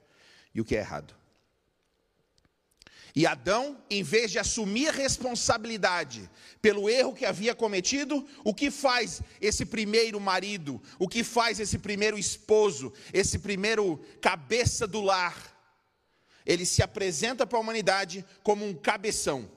[0.56, 1.14] e o que é errado.
[3.16, 6.30] E Adão, em vez de assumir responsabilidade
[6.62, 11.80] pelo erro que havia cometido, o que faz esse primeiro marido, o que faz esse
[11.80, 15.58] primeiro esposo, esse primeiro cabeça do lar?
[16.46, 19.50] Ele se apresenta para a humanidade como um cabeção.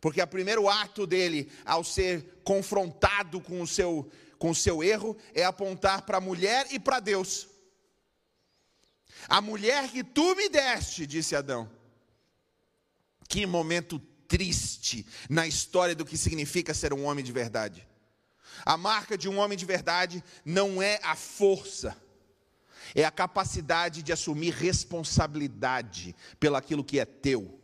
[0.00, 5.16] Porque o primeiro ato dele, ao ser confrontado com o seu, com o seu erro,
[5.32, 7.46] é apontar para a mulher e para Deus.
[9.28, 11.81] A mulher que tu me deste, disse Adão
[13.32, 17.88] que momento triste na história do que significa ser um homem de verdade.
[18.62, 21.96] A marca de um homem de verdade não é a força,
[22.94, 27.58] é a capacidade de assumir responsabilidade pelaquilo que é teu.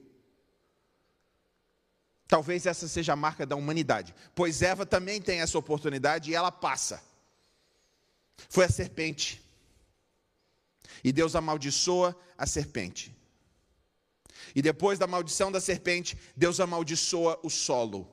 [2.26, 6.50] Talvez essa seja a marca da humanidade, pois Eva também tem essa oportunidade e ela
[6.50, 7.02] passa.
[8.48, 9.44] Foi a serpente.
[11.04, 13.17] E Deus amaldiçoa a serpente.
[14.58, 18.10] E depois da maldição da serpente, Deus amaldiçoa o solo.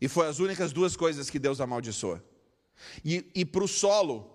[0.00, 2.24] E foi as únicas duas coisas que Deus amaldiçoa.
[3.04, 4.34] E, e para o solo,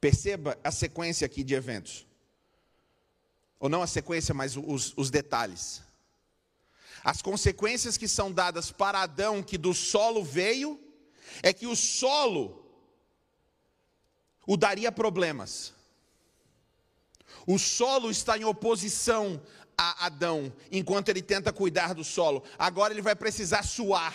[0.00, 2.06] perceba a sequência aqui de eventos.
[3.58, 5.82] Ou não a sequência, mas os, os detalhes.
[7.04, 10.80] As consequências que são dadas para Adão, que do solo veio,
[11.42, 12.64] é que o solo
[14.46, 15.74] o daria problemas.
[17.50, 19.42] O solo está em oposição
[19.76, 22.44] a Adão, enquanto ele tenta cuidar do solo.
[22.56, 24.14] Agora ele vai precisar suar.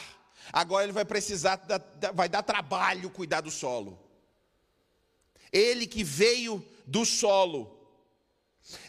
[0.53, 1.59] Agora ele vai precisar,
[2.13, 3.99] vai dar trabalho cuidar do solo.
[5.51, 7.77] Ele que veio do solo,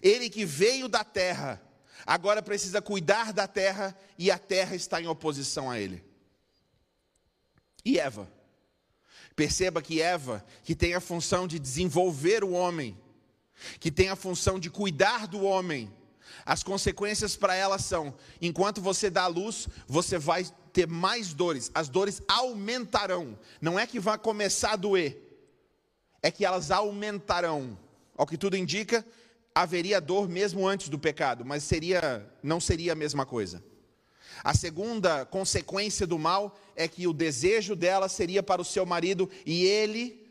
[0.01, 1.61] ele que veio da terra,
[2.07, 6.05] agora precisa cuidar da terra e a terra está em oposição a ele.
[7.85, 8.31] E Eva?
[9.35, 12.97] Perceba que Eva, que tem a função de desenvolver o homem,
[13.79, 15.93] que tem a função de cuidar do homem,
[16.45, 21.89] as consequências para ela são: enquanto você dá luz, você vai ter mais dores, as
[21.89, 23.39] dores aumentarão.
[23.61, 25.21] Não é que vai começar a doer,
[26.23, 27.79] é que elas aumentarão.
[28.17, 29.05] Ao que tudo indica,
[29.55, 33.63] haveria dor mesmo antes do pecado, mas seria, não seria a mesma coisa.
[34.45, 39.31] A segunda consequência do mal é que o desejo dela seria para o seu marido
[39.45, 40.27] e ele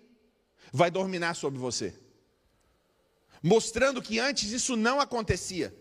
[0.71, 1.93] vai dominar sobre você.
[3.45, 5.71] Mostrando que antes isso não acontecia.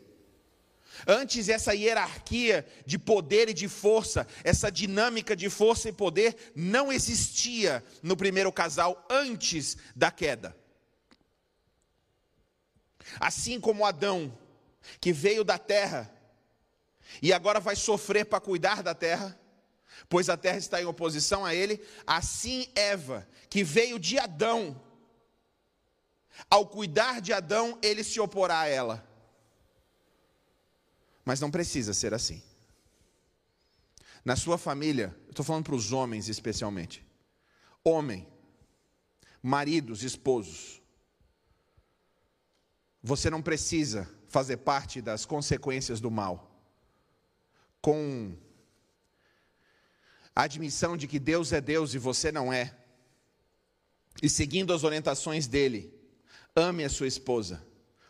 [1.07, 6.93] Antes essa hierarquia de poder e de força, essa dinâmica de força e poder não
[6.93, 10.55] existia no primeiro casal antes da queda.
[13.19, 14.39] Assim como Adão,
[15.01, 16.15] que veio da terra
[17.23, 19.41] e agora vai sofrer para cuidar da terra,
[20.07, 24.84] pois a terra está em oposição a ele, assim Eva, que veio de Adão,
[26.51, 29.07] ao cuidar de Adão, ele se oporá a ela.
[31.25, 32.43] Mas não precisa ser assim.
[34.25, 37.07] Na sua família, estou falando para os homens especialmente.
[37.83, 38.27] Homem,
[39.43, 40.81] maridos, esposos,
[43.03, 46.51] você não precisa fazer parte das consequências do mal.
[47.83, 48.35] Com
[50.35, 52.75] a admissão de que Deus é Deus e você não é,
[54.23, 55.93] e seguindo as orientações dele,
[56.55, 57.65] ame a sua esposa,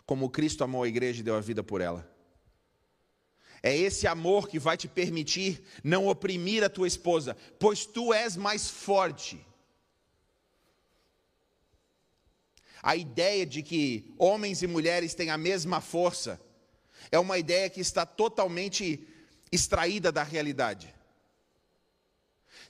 [0.05, 2.11] como Cristo amou a igreja e deu a vida por ela.
[3.63, 8.37] É esse amor que vai te permitir não oprimir a tua esposa, pois tu és
[8.37, 9.45] mais forte.
[12.83, 16.39] A ideia de que homens e mulheres têm a mesma força
[17.11, 19.09] é uma ideia que está totalmente
[19.51, 20.95] extraída da realidade.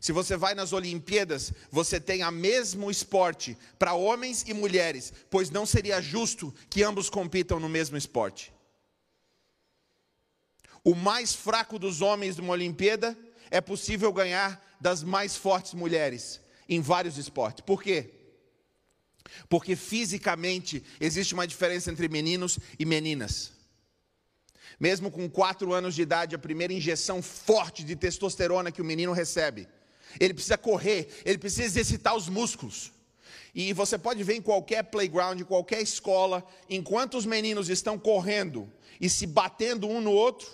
[0.04, 5.48] Se você vai nas Olimpíadas, você tem a mesmo esporte para homens e mulheres, pois
[5.48, 8.52] não seria justo que ambos compitam no mesmo esporte.
[10.84, 13.16] O mais fraco dos homens de uma Olimpíada
[13.50, 16.38] é possível ganhar das mais fortes mulheres
[16.68, 17.64] em vários esportes.
[17.64, 18.10] Por quê?
[19.48, 23.54] Porque fisicamente existe uma diferença entre meninos e meninas.
[24.78, 29.14] Mesmo com quatro anos de idade, a primeira injeção forte de testosterona que o menino
[29.14, 29.66] recebe
[30.18, 32.92] ele precisa correr, ele precisa exercitar os músculos.
[33.54, 38.70] E você pode ver em qualquer playground, em qualquer escola, enquanto os meninos estão correndo
[39.00, 40.48] e se batendo um no outro,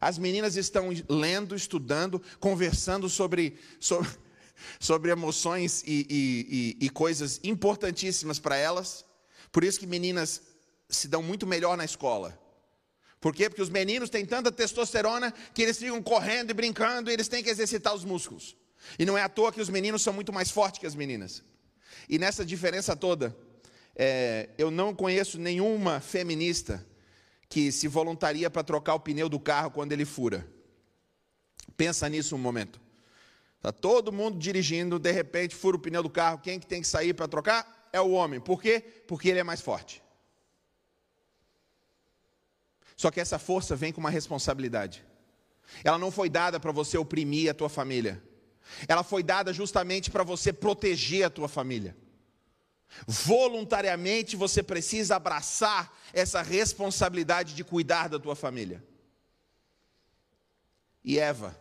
[0.00, 4.10] as meninas estão lendo, estudando, conversando sobre, sobre,
[4.80, 9.04] sobre emoções e, e, e, e coisas importantíssimas para elas.
[9.52, 10.42] Por isso que meninas
[10.88, 12.38] se dão muito melhor na escola.
[13.20, 13.48] Por quê?
[13.48, 17.42] Porque os meninos têm tanta testosterona que eles ficam correndo e brincando e eles têm
[17.42, 18.56] que exercitar os músculos.
[18.98, 21.42] E não é à toa que os meninos são muito mais fortes que as meninas.
[22.08, 23.36] E nessa diferença toda,
[23.94, 26.86] é, eu não conheço nenhuma feminista
[27.48, 30.46] que se voluntaria para trocar o pneu do carro quando ele fura.
[31.76, 32.80] Pensa nisso um momento.
[33.56, 36.38] Está todo mundo dirigindo, de repente fura o pneu do carro.
[36.38, 37.88] Quem que tem que sair para trocar?
[37.92, 38.38] É o homem.
[38.38, 38.80] Por quê?
[39.06, 40.02] Porque ele é mais forte.
[42.96, 45.04] Só que essa força vem com uma responsabilidade.
[45.84, 48.22] Ela não foi dada para você oprimir a tua família.
[48.88, 51.96] Ela foi dada justamente para você proteger a tua família.
[53.06, 58.82] Voluntariamente você precisa abraçar essa responsabilidade de cuidar da tua família.
[61.04, 61.56] E Eva,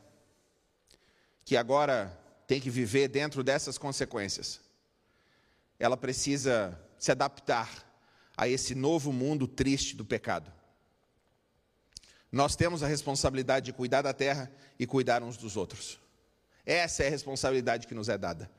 [1.43, 2.17] que agora
[2.47, 4.61] tem que viver dentro dessas consequências,
[5.77, 7.85] ela precisa se adaptar
[8.37, 10.54] a esse novo mundo triste do pecado.
[12.35, 15.97] Nós temos a responsabilidade de cuidar da terra e cuidar uns dos outros.
[16.65, 18.51] Essa é a responsabilidade que nos é dada.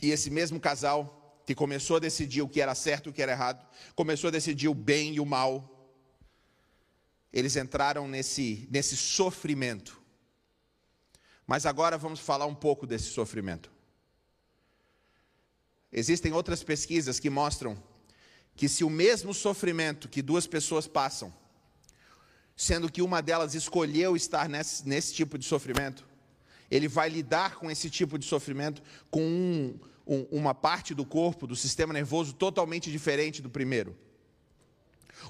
[0.00, 3.20] E esse mesmo casal que começou a decidir o que era certo e o que
[3.20, 5.92] era errado, começou a decidir o bem e o mal,
[7.32, 10.00] eles entraram nesse, nesse sofrimento.
[11.44, 13.72] Mas agora vamos falar um pouco desse sofrimento.
[15.90, 17.76] Existem outras pesquisas que mostram
[18.54, 21.42] que se o mesmo sofrimento que duas pessoas passam,
[22.56, 26.06] sendo que uma delas escolheu estar nesse, nesse tipo de sofrimento,
[26.70, 31.46] ele vai lidar com esse tipo de sofrimento com um, um, uma parte do corpo,
[31.46, 33.96] do sistema nervoso totalmente diferente do primeiro.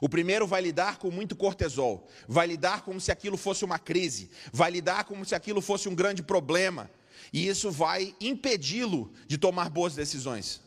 [0.00, 4.30] O primeiro vai lidar com muito cortisol, vai lidar como se aquilo fosse uma crise,
[4.52, 6.90] vai lidar como se aquilo fosse um grande problema,
[7.32, 10.60] e isso vai impedi-lo de tomar boas decisões.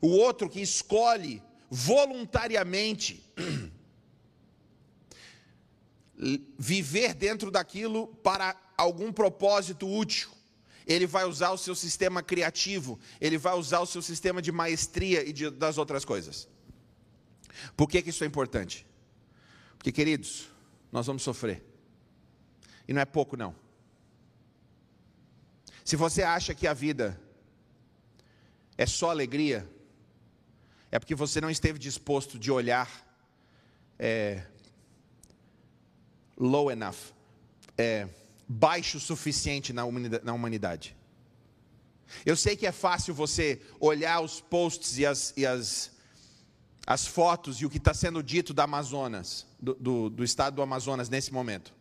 [0.00, 3.24] O outro que escolhe voluntariamente
[6.58, 10.30] viver dentro daquilo para algum propósito útil.
[10.86, 15.28] Ele vai usar o seu sistema criativo, ele vai usar o seu sistema de maestria
[15.28, 16.48] e de, das outras coisas.
[17.76, 18.86] Por que, que isso é importante?
[19.76, 20.48] Porque, queridos,
[20.92, 21.64] nós vamos sofrer.
[22.86, 23.54] E não é pouco, não.
[25.84, 27.20] Se você acha que a vida
[28.78, 29.68] é só alegria,
[30.90, 32.88] é porque você não esteve disposto de olhar
[33.98, 34.44] é,
[36.36, 36.96] low enough,
[37.76, 38.08] é,
[38.48, 40.96] baixo o suficiente na humanidade.
[42.24, 45.90] Eu sei que é fácil você olhar os posts e as, e as,
[46.86, 50.62] as fotos e o que está sendo dito da Amazonas, do, do, do estado do
[50.62, 51.74] Amazonas nesse momento.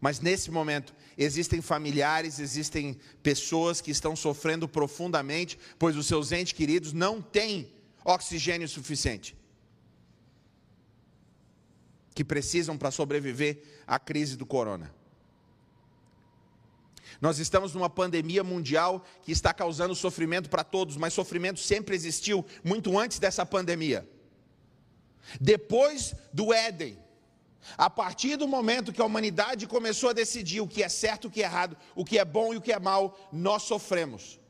[0.00, 6.52] Mas nesse momento, existem familiares, existem pessoas que estão sofrendo profundamente, pois os seus entes
[6.52, 7.70] queridos não têm
[8.04, 9.36] oxigênio suficiente.
[12.14, 14.92] Que precisam para sobreviver à crise do corona.
[17.20, 22.44] Nós estamos numa pandemia mundial que está causando sofrimento para todos, mas sofrimento sempre existiu,
[22.64, 24.08] muito antes dessa pandemia.
[25.40, 26.98] Depois do Éden,
[27.78, 31.30] a partir do momento que a humanidade começou a decidir o que é certo o
[31.30, 34.40] que é errado, o que é bom e o que é mal, nós sofremos.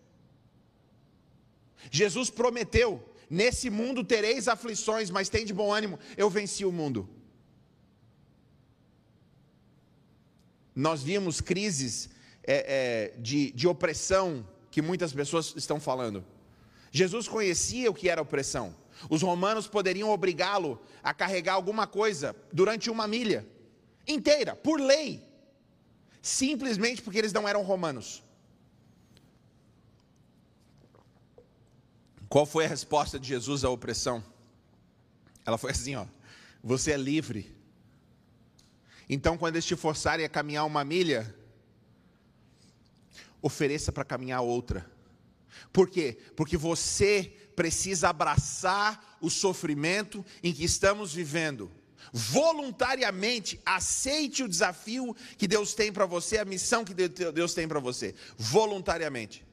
[1.91, 7.09] Jesus prometeu: nesse mundo tereis aflições, mas tem de bom ânimo, eu venci o mundo.
[10.75, 12.09] Nós vimos crises
[12.45, 16.25] é, é, de, de opressão que muitas pessoas estão falando.
[16.91, 18.75] Jesus conhecia o que era opressão.
[19.09, 23.47] Os romanos poderiam obrigá-lo a carregar alguma coisa durante uma milha
[24.07, 25.23] inteira, por lei,
[26.21, 28.23] simplesmente porque eles não eram romanos.
[32.29, 34.25] Qual foi a resposta de Jesus à opressão?
[35.45, 36.07] Ela foi assim: ó,
[36.63, 37.55] você é livre.
[39.15, 41.35] Então, quando eles te forçarem a caminhar uma milha,
[43.43, 44.91] ofereça para caminhar outra.
[45.71, 46.19] Por quê?
[46.35, 51.71] Porque você precisa abraçar o sofrimento em que estamos vivendo.
[52.11, 57.81] Voluntariamente aceite o desafio que Deus tem para você, a missão que Deus tem para
[57.81, 58.15] você.
[58.39, 59.45] Voluntariamente.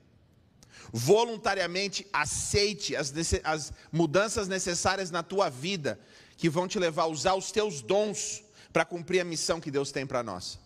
[0.93, 5.99] Voluntariamente aceite as, as mudanças necessárias na tua vida,
[6.37, 9.91] que vão te levar a usar os teus dons para cumprir a missão que Deus
[9.91, 10.59] tem para nós.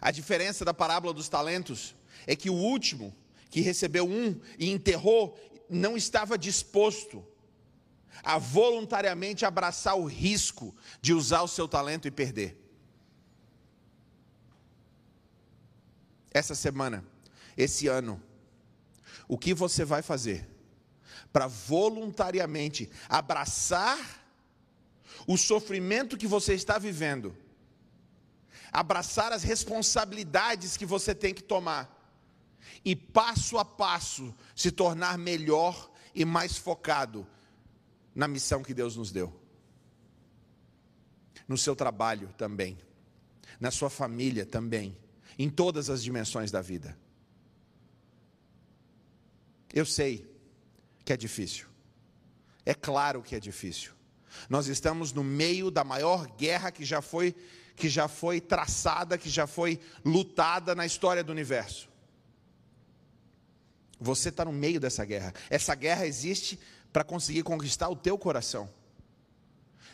[0.00, 1.94] A diferença da parábola dos talentos
[2.26, 3.14] é que o último
[3.50, 5.38] que recebeu um e enterrou,
[5.68, 7.24] não estava disposto
[8.22, 12.58] a voluntariamente abraçar o risco de usar o seu talento e perder.
[16.30, 17.04] Essa semana,
[17.56, 18.22] esse ano,
[19.26, 20.48] o que você vai fazer
[21.32, 23.98] para voluntariamente abraçar
[25.28, 27.36] o sofrimento que você está vivendo,
[28.72, 31.94] abraçar as responsabilidades que você tem que tomar
[32.82, 37.26] e passo a passo se tornar melhor e mais focado
[38.14, 39.38] na missão que Deus nos deu.
[41.46, 42.78] No seu trabalho também,
[43.60, 44.96] na sua família também,
[45.38, 46.98] em todas as dimensões da vida.
[49.74, 50.26] Eu sei
[51.04, 51.66] que é difícil.
[52.64, 53.97] É claro que é difícil.
[54.48, 57.34] Nós estamos no meio da maior guerra que já foi
[57.74, 61.88] que já foi traçada, que já foi lutada na história do universo.
[64.00, 65.32] Você está no meio dessa guerra.
[65.48, 66.58] Essa guerra existe
[66.92, 68.68] para conseguir conquistar o teu coração.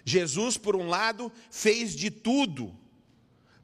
[0.04, 2.74] Jesus, por um lado, fez de tudo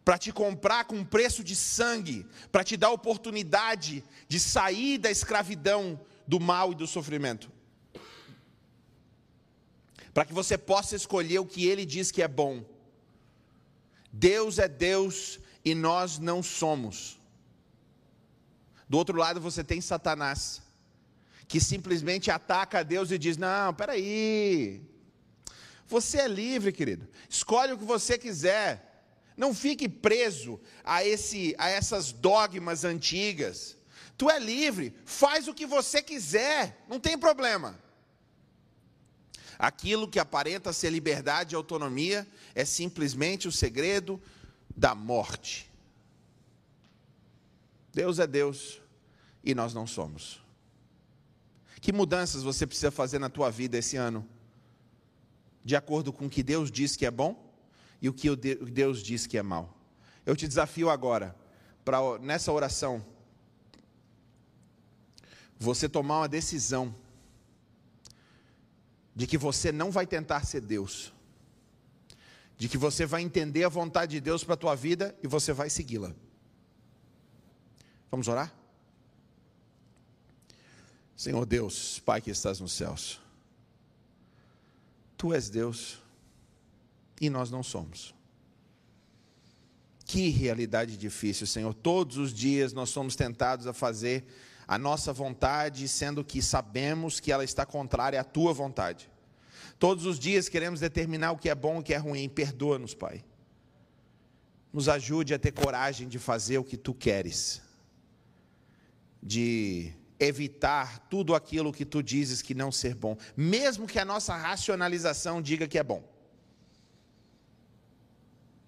[0.04, 6.00] para te comprar com preço de sangue, para te dar oportunidade de sair da escravidão,
[6.26, 7.50] do mal e do sofrimento.
[10.12, 12.64] Para que você possa escolher o que ele diz que é bom.
[14.12, 17.18] Deus é Deus e nós não somos.
[18.88, 20.62] Do outro lado você tem Satanás,
[21.46, 24.82] que simplesmente ataca a Deus e diz: Não, peraí,
[25.86, 28.88] você é livre, querido, escolhe o que você quiser.
[29.36, 33.76] Não fique preso a, esse, a essas dogmas antigas.
[34.18, 37.80] Tu é livre, faz o que você quiser, não tem problema.
[39.60, 44.18] Aquilo que aparenta ser liberdade e autonomia é simplesmente o segredo
[44.74, 45.70] da morte.
[47.92, 48.80] Deus é Deus
[49.44, 50.40] e nós não somos.
[51.78, 54.26] Que mudanças você precisa fazer na tua vida esse ano?
[55.62, 57.52] De acordo com o que Deus diz que é bom
[58.00, 59.76] e o que Deus diz que é mal.
[60.24, 61.36] Eu te desafio agora,
[61.84, 63.04] para nessa oração,
[65.58, 66.94] você tomar uma decisão
[69.14, 71.12] de que você não vai tentar ser Deus,
[72.56, 75.52] de que você vai entender a vontade de Deus para a tua vida e você
[75.52, 76.12] vai segui-la.
[78.10, 78.52] Vamos orar?
[81.16, 83.20] Senhor Deus, Pai que estás nos céus,
[85.16, 85.98] Tu és Deus
[87.20, 88.14] e nós não somos.
[90.06, 91.74] Que realidade difícil, Senhor.
[91.74, 94.24] Todos os dias nós somos tentados a fazer
[94.70, 99.10] a nossa vontade, sendo que sabemos que ela está contrária à tua vontade.
[99.80, 102.28] Todos os dias queremos determinar o que é bom e o que é ruim.
[102.28, 103.24] Perdoa-nos, Pai.
[104.72, 107.60] Nos ajude a ter coragem de fazer o que tu queres
[109.20, 114.36] de evitar tudo aquilo que tu dizes que não ser bom, mesmo que a nossa
[114.36, 116.08] racionalização diga que é bom.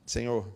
[0.05, 0.53] Senhor,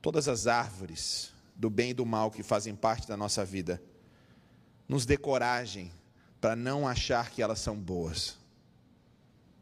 [0.00, 3.82] todas as árvores do bem e do mal que fazem parte da nossa vida,
[4.90, 5.92] nos dê coragem
[6.40, 8.36] para não achar que elas são boas,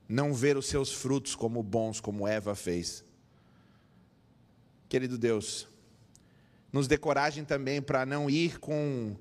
[0.08, 3.04] não ver os seus frutos como bons, como Eva fez.
[4.88, 5.68] Querido Deus,
[6.72, 9.14] nos dê coragem também para não ir com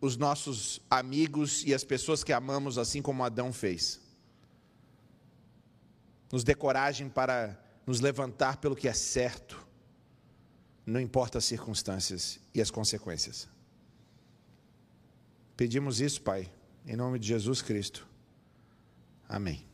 [0.00, 4.00] os nossos amigos e as pessoas que amamos, assim como Adão fez.
[6.30, 9.66] Nos dê coragem para nos levantar pelo que é certo,
[10.86, 13.48] não importa as circunstâncias e as consequências.
[15.60, 16.50] Pedimos isso, Pai,
[16.86, 18.08] em nome de Jesus Cristo.
[19.28, 19.69] Amém.